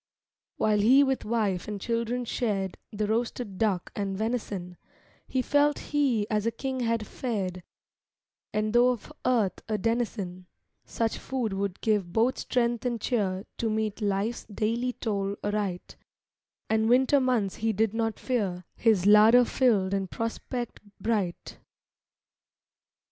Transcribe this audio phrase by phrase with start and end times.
[0.57, 4.77] While he with wife and children shared The roasted duck and venison,
[5.27, 7.61] He felt he as a king had fared;
[8.51, 10.47] And though of earth a denizen,
[10.85, 15.97] Such food would give both strength and cheer To meet lifes daily toil aright,
[16.67, 21.59] And winter months he did not fear, His larder filled, and prospect bright.